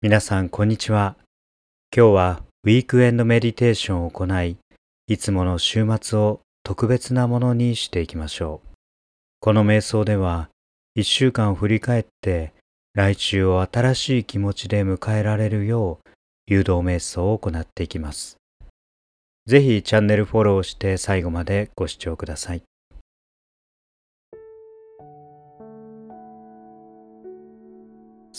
[0.00, 1.16] 皆さん、こんにちは。
[1.92, 4.56] 今日はウィークエンドメディテーションを行い、
[5.08, 8.68] いつもの週末を特別なものにしていきましょう。
[9.40, 10.50] この瞑想では、
[10.94, 12.52] 一週間を振り返って、
[12.94, 16.08] 来週を新しい気持ちで迎えられるよう、
[16.46, 18.36] 誘導瞑想を行っていきます。
[19.46, 22.62] ぜひチャンネルフォローして最後までご視聴ください。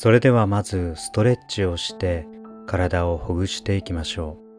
[0.01, 2.25] それではまずストレッチをして
[2.67, 4.49] 体をほぐしていきましょう。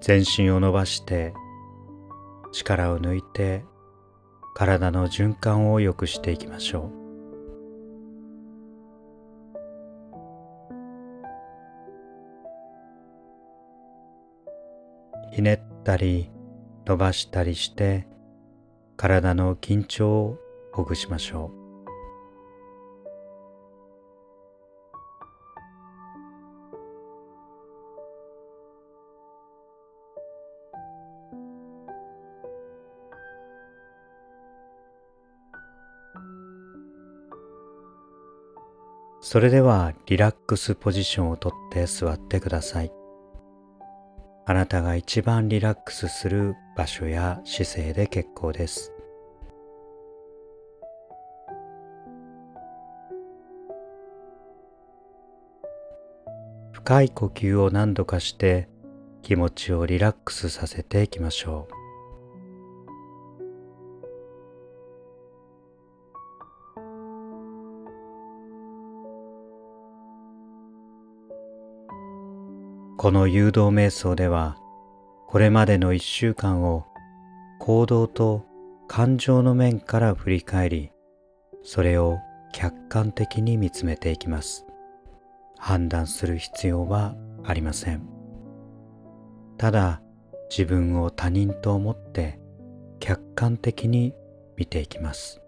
[0.00, 1.34] 全身を伸ばして
[2.52, 3.64] 力を抜いて
[4.54, 6.99] 体の循環を良くしていきましょう。
[15.30, 16.30] ひねったり
[16.86, 18.06] 伸ばしたりして
[18.96, 20.38] 体の緊張を
[20.72, 21.60] ほぐしましょう
[39.22, 42.99] それではリラックスポジションをとって座ってください。
[44.50, 48.92] あなたが一番リラックスする場所や姿勢で結構です。
[56.72, 58.68] 深い呼吸を何度かして
[59.22, 61.79] 気持ちをリラックスさせていきましょう。
[73.00, 74.58] この誘導瞑想では
[75.26, 76.84] これまでの一週間を
[77.58, 78.44] 行動と
[78.88, 80.90] 感情の面から振り返り
[81.62, 82.18] それを
[82.52, 84.66] 客観的に見つめていきます。
[85.56, 88.06] 判断する必要はありません。
[89.56, 90.02] ただ
[90.50, 92.38] 自分を他人と思って
[92.98, 94.12] 客観的に
[94.58, 95.40] 見ていきます。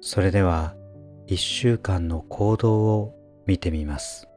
[0.00, 0.76] それでは
[1.32, 3.14] 一週間の行動を
[3.46, 4.28] 見てみます。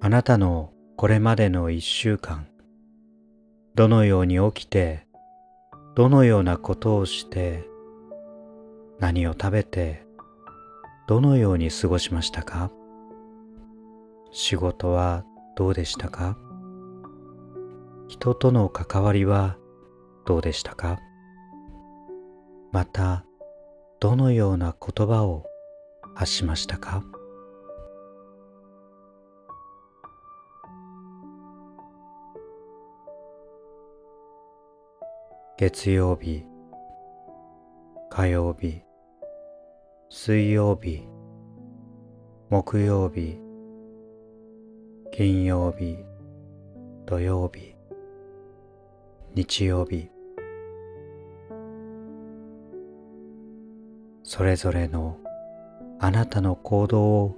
[0.00, 2.46] あなたのこれまでの一週間、
[3.74, 5.06] どのように起きて、
[5.94, 7.68] どのようなことをして、
[9.00, 10.06] 何を食べて、
[11.06, 12.70] どのように過ごしましたか？
[14.32, 15.26] 仕事は
[15.56, 16.38] どうでしたか？
[18.08, 19.58] 人との関わりは
[20.24, 21.00] どうでしたか？
[22.74, 23.24] また
[24.00, 25.46] どのような言葉を
[26.16, 27.04] 発しましたか？
[35.56, 36.44] 月曜日
[38.10, 38.82] 火曜日
[40.10, 41.06] 水曜日
[42.50, 43.38] 木曜日
[45.12, 45.98] 金曜日
[47.06, 47.76] 土曜日
[49.36, 50.13] 日曜日。
[54.24, 55.18] それぞれの
[56.00, 57.36] あなたの行動を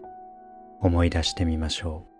[0.81, 2.16] 思い出してみましょう。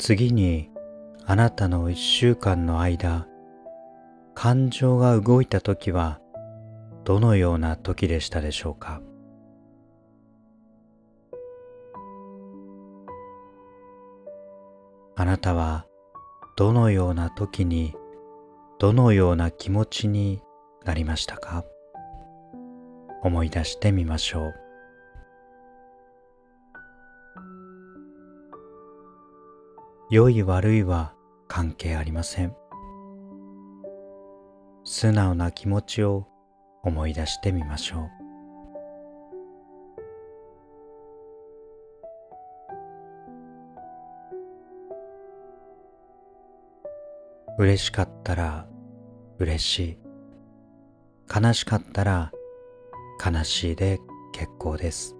[0.00, 0.70] 次に
[1.26, 3.28] あなたの一週間の間
[4.34, 6.20] 感情が動いた時は
[7.04, 9.02] どのような時でしたでしょうか？
[15.16, 15.84] あなたは
[16.56, 17.94] どのような時に
[18.78, 20.40] どのような気持ちに
[20.82, 21.62] なりましたか？
[23.22, 24.69] 思い出してみましょう。
[30.10, 31.14] 良い悪いは
[31.46, 32.56] 関係ありません。
[34.82, 36.26] 素直な気持ちを
[36.82, 38.10] 思い出してみましょ
[47.58, 47.62] う。
[47.62, 48.66] 嬉しかったら
[49.38, 49.98] 嬉しい。
[51.32, 52.32] 悲しかったら
[53.24, 54.00] 悲しいで
[54.32, 55.19] 結構です。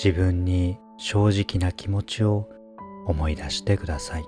[0.00, 2.48] 自分に正直な気持ちを
[3.08, 4.24] 思い出してください。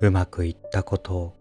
[0.00, 1.37] うまくいったこと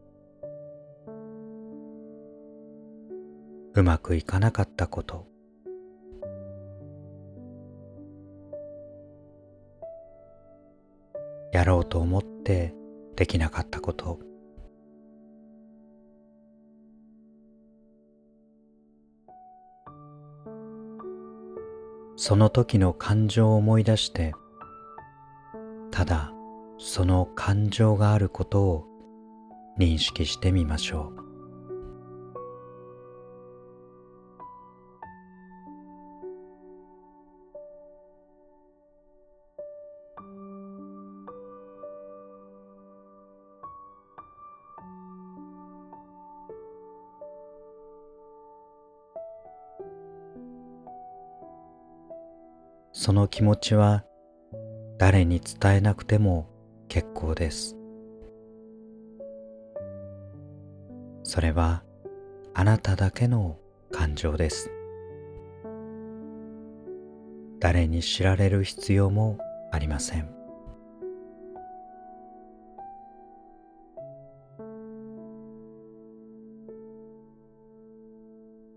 [3.78, 5.28] うまくいかなかったこと。
[11.52, 12.74] やろうと思って
[13.16, 14.20] できなかったこと。
[22.16, 24.34] その時の感情を思い出して
[25.92, 26.34] ただ
[26.80, 28.86] その感情があることを
[29.78, 31.27] 認識してみましょう。
[53.08, 54.04] その気持ちは
[54.98, 56.50] 誰に伝えなくても
[56.90, 57.78] 結構です。
[61.24, 61.84] それは
[62.54, 63.60] あなただけの
[63.94, 64.70] 感情です。
[67.62, 69.38] 誰に知られる必要も
[69.72, 70.30] ありません。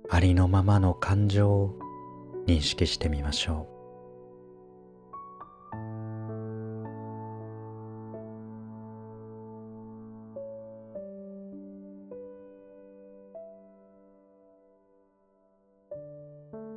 [0.08, 1.78] ありのままの感情を
[2.46, 3.79] 認識してみましょう。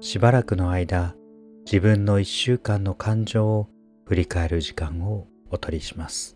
[0.04, 1.16] しばらくの間
[1.64, 3.70] 自分の一週間の感情を
[4.06, 6.36] 振り返る時間をお取りします。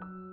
[0.00, 0.29] Bye.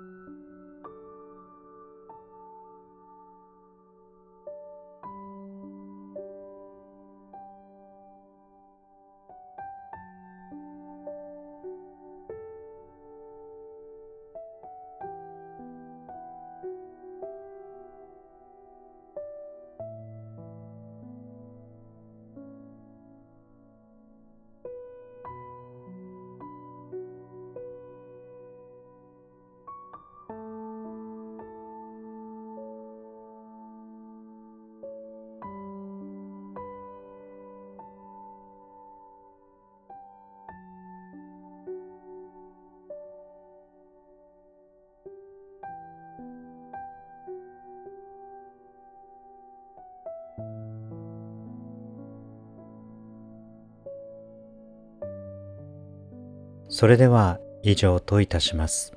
[56.80, 58.94] それでは以上といたします。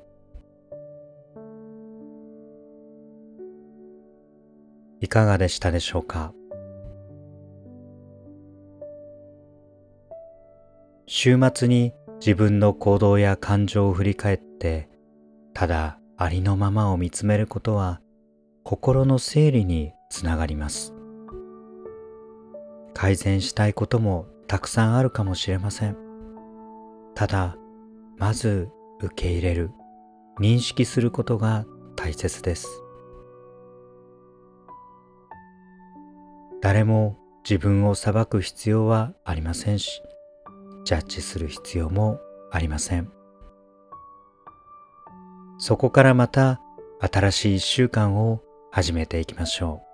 [4.99, 6.31] いかがでしたでしょうか？
[11.07, 14.87] 週末に自分の行動や感情を振り返って
[15.55, 17.99] ただありのままを見つめることは
[18.63, 20.93] 心の整理につながります。
[22.93, 25.97] 改善したいこともたくさんあるかもしれません。
[27.15, 27.57] ただ
[28.21, 29.71] まず受け入れる。
[30.39, 32.83] 認識することが大切です。
[36.61, 40.03] 誰も自分を裁く必要はありませんし
[40.85, 42.19] ジャッジする必要も
[42.51, 43.11] ありません。
[45.57, 46.61] そこからまた
[46.99, 49.90] 新しい一週間を始めていきましょう。